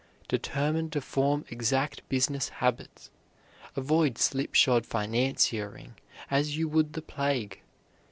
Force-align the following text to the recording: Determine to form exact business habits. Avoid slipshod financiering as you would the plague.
Determine 0.27 0.89
to 0.89 0.99
form 0.99 1.45
exact 1.49 2.01
business 2.09 2.49
habits. 2.49 3.11
Avoid 3.75 4.17
slipshod 4.17 4.83
financiering 4.87 5.91
as 6.31 6.57
you 6.57 6.67
would 6.67 6.93
the 6.93 7.03
plague. 7.03 7.61